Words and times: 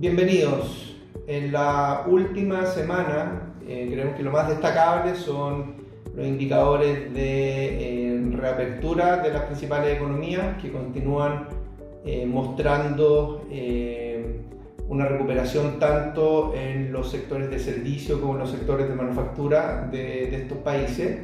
Bienvenidos. 0.00 0.96
En 1.26 1.52
la 1.52 2.06
última 2.08 2.64
semana, 2.64 3.52
eh, 3.68 3.86
creemos 3.92 4.16
que 4.16 4.22
lo 4.22 4.30
más 4.30 4.48
destacable 4.48 5.14
son 5.14 5.74
los 6.16 6.26
indicadores 6.26 7.12
de 7.12 8.14
eh, 8.14 8.30
reapertura 8.34 9.18
de 9.18 9.30
las 9.30 9.42
principales 9.42 9.94
economías 9.94 10.56
que 10.62 10.72
continúan 10.72 11.48
eh, 12.06 12.24
mostrando 12.24 13.44
una 14.88 15.04
recuperación 15.04 15.78
tanto 15.78 16.54
en 16.54 16.92
los 16.92 17.10
sectores 17.10 17.50
de 17.50 17.58
servicio 17.58 18.22
como 18.22 18.32
en 18.32 18.38
los 18.38 18.50
sectores 18.52 18.88
de 18.88 18.94
manufactura 18.94 19.86
de, 19.92 20.28
de 20.30 20.36
estos 20.36 20.56
países. 20.58 21.18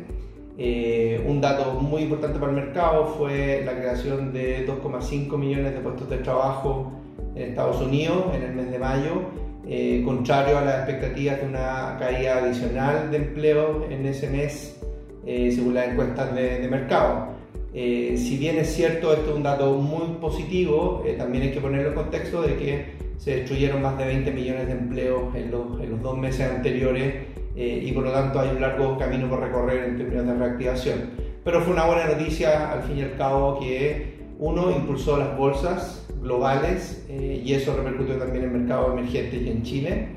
un 1.27 1.40
dato 1.40 1.80
muy 1.80 2.02
importante 2.02 2.38
para 2.38 2.52
el 2.52 2.56
mercado 2.56 3.06
fue 3.06 3.62
la 3.64 3.72
creación 3.72 4.34
de 4.34 4.68
2,5 4.68 5.38
millones 5.38 5.72
de 5.72 5.80
puestos 5.80 6.10
de 6.10 6.18
trabajo 6.18 6.92
en 7.36 7.50
Estados 7.50 7.80
Unidos 7.80 8.34
en 8.34 8.42
el 8.42 8.54
mes 8.54 8.70
de 8.70 8.78
mayo, 8.78 9.22
eh, 9.68 10.02
contrario 10.04 10.58
a 10.58 10.62
las 10.62 10.76
expectativas 10.76 11.40
de 11.40 11.46
una 11.46 11.96
caída 11.98 12.38
adicional 12.38 13.10
de 13.10 13.16
empleo 13.18 13.86
en 13.90 14.06
ese 14.06 14.30
mes, 14.30 14.80
eh, 15.26 15.52
según 15.54 15.74
las 15.74 15.88
encuestas 15.88 16.34
de, 16.34 16.66
mercado. 16.68 17.36
Eh, 17.74 18.14
si 18.16 18.38
bien 18.38 18.56
es 18.56 18.74
cierto, 18.74 19.12
esto 19.12 19.30
es 19.30 19.36
un 19.36 19.42
dato 19.42 19.74
muy 19.74 20.16
positivo, 20.18 21.04
también 21.18 21.45
hay 21.45 21.52
que 21.52 21.60
ponerlo 21.60 21.90
en 21.90 21.95
contexto 21.95 22.40
de 22.42 22.56
que 22.56 22.96
se 23.18 23.37
destruyeron 23.37 23.82
más 23.82 23.98
de 23.98 24.06
20 24.06 24.30
millones 24.30 24.66
de 24.66 24.73
empleos 24.73 25.34
en 25.34 25.50
los, 25.50 25.80
en 25.80 25.90
los 25.90 26.02
dos 26.02 26.16
meses 26.16 26.50
anteriores 26.50 27.14
y 27.54 27.90
por 27.92 28.04
lo 28.04 28.12
tanto 28.12 28.38
hay 28.38 28.50
un 28.50 28.60
largo 28.60 28.98
camino 28.98 29.28
por 29.30 29.40
recorrer 29.40 29.84
en 29.84 29.96
términos 29.96 30.26
de 30.26 30.34
reactivación. 30.34 31.10
Pero 31.42 31.62
fue 31.62 31.73
una 31.73 31.87
buena 31.87 32.07
noticia 32.07 32.73
al 32.73 32.82
fin 32.82 32.98
y 32.98 33.02
al 33.02 33.16
cabo 33.16 33.59
que 33.59 34.16
uno 34.38 34.70
impulsó 34.70 35.16
las 35.16 35.37
bolsas 35.37 36.05
globales 36.27 37.05
eh, 37.09 37.43
y 37.45 37.55
eso 37.55 37.77
repercutió 37.77 38.16
también 38.16 38.45
en 38.45 38.52
mercados 38.52 38.93
emergentes 38.93 39.41
y 39.43 39.49
en 39.49 39.63
Chile. 39.63 40.09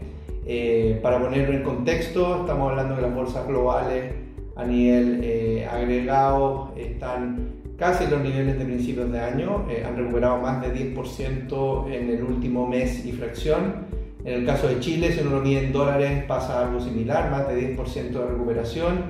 Eh, 0.45 0.99
para 1.03 1.19
ponerlo 1.19 1.55
en 1.55 1.63
contexto, 1.63 2.41
estamos 2.41 2.71
hablando 2.71 2.95
de 2.95 3.03
las 3.03 3.13
bolsas 3.13 3.47
globales 3.47 4.13
a 4.55 4.65
nivel 4.65 5.21
eh, 5.23 5.67
agregado 5.71 6.73
están 6.75 7.59
casi 7.77 8.05
en 8.05 8.11
los 8.11 8.21
niveles 8.21 8.59
de 8.59 8.65
principios 8.65 9.09
de 9.09 9.21
año, 9.21 9.65
han 9.87 9.95
recuperado 9.95 10.41
más 10.41 10.61
de 10.61 10.93
10% 10.93 11.89
en 11.89 12.09
el 12.09 12.23
último 12.23 12.67
mes 12.67 13.05
y 13.05 13.13
fracción. 13.13 13.85
En 14.25 14.41
el 14.41 14.45
caso 14.45 14.67
de 14.67 14.81
Chile, 14.81 15.13
si 15.13 15.21
uno 15.21 15.37
lo 15.37 15.41
mide 15.41 15.63
en 15.63 15.71
dólares, 15.71 16.25
pasa 16.27 16.65
algo 16.65 16.81
similar, 16.81 17.31
más 17.31 17.47
de 17.47 17.77
10% 17.77 18.09
de 18.11 18.25
recuperación, 18.25 19.05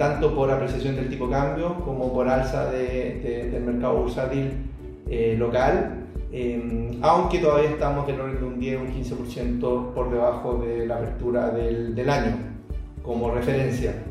tanto 0.00 0.34
por 0.34 0.50
apreciación 0.50 0.96
del 0.96 1.08
tipo 1.10 1.26
de 1.28 1.32
cambio 1.34 1.76
como 1.84 2.12
por 2.12 2.28
alza 2.28 2.72
del 2.72 3.62
mercado 3.62 3.98
bursátil 3.98 4.50
local. 5.38 6.01
Em, 6.34 6.98
aunque 7.02 7.40
todavía 7.40 7.68
estamos 7.68 8.06
del 8.06 8.18
orden 8.18 8.40
de 8.40 8.46
un 8.46 8.58
10 8.58 8.78
o 8.78 8.80
un 8.80 8.88
15% 8.88 9.92
por 9.92 10.10
debajo 10.10 10.54
de 10.64 10.86
la 10.86 10.96
apertura 10.96 11.50
del, 11.50 11.94
del, 11.94 12.08
año, 12.08 12.36
como 13.02 13.30
referencia. 13.30 14.02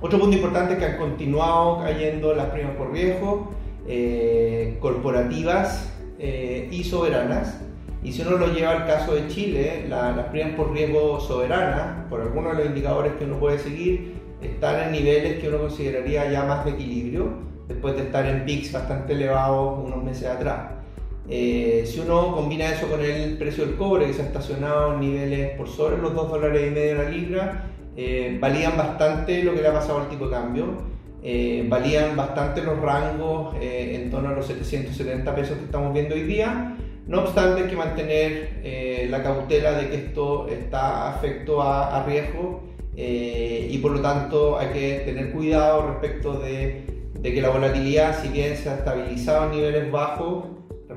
Otro 0.00 0.18
punto 0.18 0.34
importante 0.36 0.72
es 0.72 0.78
que 0.80 0.86
han 0.86 0.98
continuado 0.98 1.84
cayendo 1.84 2.34
las 2.34 2.46
primas 2.46 2.72
por 2.72 2.92
riesgo, 2.92 3.52
eh, 3.86 4.76
corporativas 4.80 5.92
eh, 6.18 6.68
y 6.72 6.82
soberanas. 6.82 7.60
Y 8.02 8.12
si 8.12 8.22
uno 8.22 8.36
lo 8.36 8.52
lleva 8.52 8.72
al 8.72 8.86
caso 8.86 9.14
de 9.14 9.28
Chile, 9.28 9.86
las 9.88 10.18
primas 10.26 10.54
por 10.56 10.72
riesgo 10.72 11.20
soberanas, 11.20 12.08
por 12.10 12.22
algunos 12.22 12.56
de 12.56 12.58
los 12.58 12.66
indicadores 12.66 13.12
que 13.12 13.24
uno 13.24 13.38
puede 13.38 13.60
seguir, 13.60 14.14
están 14.42 14.80
en 14.80 14.92
niveles 14.92 15.38
que 15.38 15.48
uno 15.48 15.58
consideraría 15.58 16.30
ya 16.30 16.44
más 16.44 16.64
de 16.64 16.72
equilibrio, 16.72 17.28
después 17.68 17.94
de 17.94 18.02
estar 18.02 18.26
en 18.26 18.44
PICs 18.44 18.72
bastante 18.72 19.12
elevados 19.12 19.78
unos 19.86 20.02
meses 20.02 20.26
atrás. 20.28 20.83
Eh, 21.28 21.84
si 21.86 22.00
uno 22.00 22.34
combina 22.34 22.70
eso 22.70 22.86
con 22.86 23.00
el 23.00 23.38
precio 23.38 23.64
del 23.64 23.76
cobre, 23.76 24.06
que 24.06 24.12
se 24.12 24.22
ha 24.22 24.26
estacionado 24.26 24.94
en 24.94 25.00
niveles 25.00 25.50
por 25.56 25.68
sobre 25.68 25.96
los 25.96 26.14
2 26.14 26.30
dólares 26.30 26.68
y 26.68 26.70
medio 26.70 26.96
la 26.96 27.08
libra, 27.08 27.64
eh, 27.96 28.36
valían 28.40 28.76
bastante 28.76 29.42
lo 29.42 29.54
que 29.54 29.62
le 29.62 29.68
ha 29.68 29.72
pasado 29.72 30.00
al 30.00 30.08
tipo 30.08 30.26
de 30.26 30.32
cambio. 30.32 30.94
Eh, 31.22 31.64
valían 31.68 32.16
bastante 32.16 32.62
los 32.62 32.78
rangos 32.78 33.54
en 33.58 34.10
torno 34.10 34.28
a 34.28 34.32
los 34.32 34.46
770 34.46 35.34
pesos 35.34 35.56
que 35.56 35.64
estamos 35.64 35.94
viendo 35.94 36.14
hoy 36.14 36.24
día. 36.24 36.76
No 37.06 37.22
obstante, 37.22 37.62
hay 37.62 37.68
que 37.68 37.76
mantener 37.76 39.08
la 39.08 39.22
cautela 39.22 39.72
de 39.72 39.88
que 39.88 39.96
esto 39.96 40.48
está 40.48 41.08
afecto 41.08 41.62
a, 41.62 41.96
a 41.96 42.04
riesgo 42.04 42.64
y 42.94 43.78
por 43.78 43.92
lo 43.92 44.00
tanto 44.00 44.58
hay 44.58 44.68
que 44.68 45.02
tener 45.06 45.32
cuidado 45.32 45.86
respecto 45.88 46.34
de, 46.40 46.84
de 47.18 47.32
que 47.32 47.40
la 47.40 47.48
volatilidad, 47.48 48.20
si 48.20 48.28
bien 48.28 48.54
se 48.56 48.68
ha 48.68 48.74
estabilizado 48.74 49.48
a 49.48 49.48
niveles 49.48 49.90
bajos, 49.90 50.44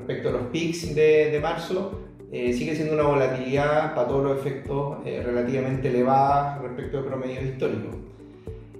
respecto 0.08 0.30
a 0.30 0.32
los 0.32 0.42
pics 0.50 0.94
de, 0.94 1.38
marzo, 1.42 2.00
eh, 2.32 2.54
sigue 2.54 2.74
siendo 2.74 2.94
una 2.94 3.02
volatilidad 3.02 3.94
para 3.94 4.08
todos 4.08 4.24
los 4.24 4.38
efectos 4.38 4.96
eh, 5.04 5.22
relativamente 5.22 5.88
elevada 5.88 6.58
respecto 6.62 6.98
al 6.98 7.04
promedio 7.04 7.42
histórico. 7.42 7.90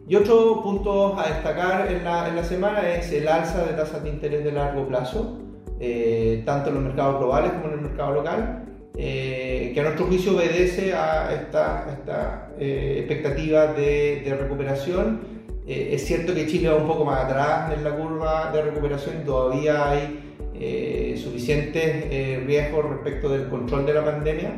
Y 0.09 0.17
otro 0.17 0.63
punto 0.63 1.19
a 1.19 1.29
destacar 1.29 1.93
en 1.93 2.03
la, 2.03 2.29
en 2.29 2.37
la, 2.37 2.45
semana 2.45 2.81
es 2.95 3.13
el 3.13 3.29
alza 3.29 3.63
de 3.67 3.75
tasas 3.75 4.03
de 4.03 4.09
interés 4.09 4.43
de 4.43 4.53
largo 4.53 4.89
plazo, 4.89 5.39
eh, 5.79 6.43
tanto 6.47 6.71
en 6.71 6.77
los 6.77 6.85
mercados 6.85 7.19
globales 7.19 7.53
como 7.53 7.67
en 7.67 7.73
el 7.73 7.81
mercado 7.83 8.15
local, 8.15 8.65
que 8.95 9.77
a 9.79 9.83
nuestro 9.83 10.07
juicio 10.07 10.35
obedece 10.35 10.93
a 10.93 11.33
esta, 11.33 11.87
esta 11.93 12.51
expectativa 12.59 13.67
de, 13.69 14.23
de 14.25 14.35
recuperación. 14.35 15.21
es 15.67 16.05
cierto 16.05 16.35
que 16.35 16.47
Chile 16.49 16.71
va 16.71 16.77
un 16.77 16.89
poco 16.89 17.05
más 17.05 17.27
atrás 17.27 17.73
en 17.75 17.85
la 17.85 17.91
curva 17.91 18.51
de 18.51 18.63
recuperación 18.63 19.19
y 19.23 19.25
todavía 19.25 19.91
hay 19.91 20.28
eh, 20.61 21.15
suficientes 21.17 22.07
eh, 22.11 22.43
riesgos 22.45 22.85
respecto 22.91 23.29
del 23.29 23.49
control 23.49 23.87
de 23.87 23.95
la 23.95 24.05
pandemia 24.05 24.51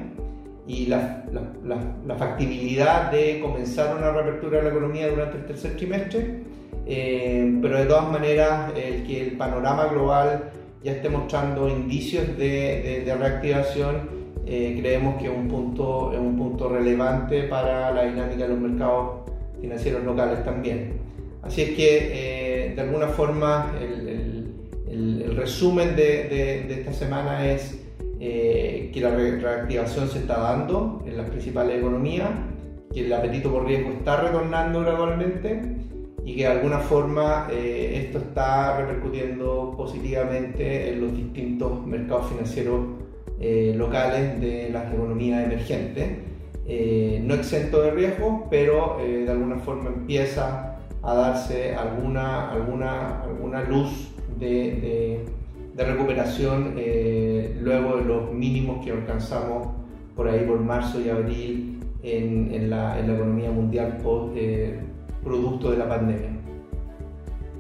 y 0.67 0.87
la, 0.87 1.25
la, 2.07 2.15
factibilidad 2.17 3.11
de 3.11 3.39
comenzar 3.41 3.95
una 3.99 4.11
reapertura 4.11 4.59
de 4.59 4.65
la 4.65 4.71
economía 4.71 5.09
durante 5.09 5.37
el 5.37 5.45
tercer 5.45 5.77
trimestre, 5.77 6.41
eh, 6.87 7.59
pero 7.61 7.79
de 7.81 7.85
todas 7.85 8.11
maneras 8.11 8.73
el 8.75 9.07
que 9.07 9.21
el 9.21 9.37
panorama 9.37 9.89
global 9.89 10.51
ya 10.83 10.93
esté 10.93 11.11
mostrando 11.11 11.69
indicios 11.69 12.27
de, 12.39 13.03
de, 13.05 13.15
reactivación, 13.17 14.09
creemos 14.47 15.21
que 15.21 15.27
es 15.27 15.37
un, 15.37 15.49
punto, 15.49 16.15
es 16.15 16.19
un 16.19 16.35
punto 16.35 16.71
relevante 16.71 17.43
para 17.43 17.91
la 17.91 18.05
dinámica 18.05 18.45
de 18.45 18.49
los 18.49 18.59
mercados 18.59 19.31
financieros 19.61 20.03
locales 20.03 20.43
también. 20.45 20.95
Así 21.43 21.61
es 21.63 21.71
que 21.71 22.73
de 22.75 22.81
alguna 22.81 23.09
forma 23.09 23.75
el, 23.81 24.10
el, 24.91 25.37
resumen 25.37 25.95
de, 25.97 26.67
esta 26.71 26.93
semana 26.93 27.47
es 27.47 27.79
eh, 28.19 28.91
que 28.93 29.01
la 29.01 29.11
reactivación 29.11 30.09
se 30.09 30.19
está 30.19 30.41
dando 30.41 31.03
en 31.07 31.17
las 31.17 31.31
principales 31.31 31.79
economías, 31.79 32.29
que 32.93 33.07
el 33.07 33.13
apetito 33.13 33.53
por 33.53 33.67
riesgo 33.67 33.91
está 33.91 34.21
retornando 34.21 34.81
gradualmente 34.81 35.63
y 36.25 36.37
que 36.37 36.43
de 36.43 36.49
alguna 36.49 36.79
forma 36.79 37.49
eh, 37.51 38.03
esto 38.05 38.19
está 38.19 38.79
repercutiendo 38.79 39.75
positivamente 39.77 40.93
en 40.93 41.01
los 41.01 41.17
distintos 41.17 41.87
mercados 41.87 42.29
financieros 42.31 42.81
eh, 43.39 43.73
locales 43.77 44.41
de 44.41 44.71
las 44.71 44.93
economías 44.93 45.45
emergentes. 45.45 46.09
no 47.23 47.35
exento 47.35 47.81
de 47.83 47.91
riesgo, 47.93 48.49
pero 48.51 48.99
de 49.01 49.31
alguna 49.31 49.57
forma 49.57 49.89
empieza 49.89 50.79
a 51.03 51.15
darse 51.15 51.75
alguna, 51.75 52.51
alguna, 52.51 53.23
alguna 53.23 53.63
luz 53.63 54.11
de, 54.41 55.25
recuperación 55.77 56.75
eh, 56.77 57.57
luego 57.63 57.97
de 57.97 58.05
los 58.05 58.33
mínimos 58.33 58.85
que 58.85 58.93
alcanzamos 58.93 59.69
por 60.15 60.29
ahí 60.29 60.45
por 60.45 60.61
marzo 60.61 61.01
y 61.01 61.09
abril 61.09 61.81
en, 62.03 62.69
la, 62.69 62.99
economía 63.01 63.51
mundial 63.51 63.99
por, 64.03 64.33
eh, 64.35 64.79
producto 65.23 65.71
de 65.71 65.79
la 65.79 65.89
pandemia. 65.89 66.31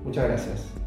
Muchas 0.05 0.29
gracias. 0.29 0.80